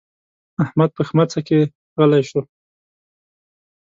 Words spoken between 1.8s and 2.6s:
غلی شو.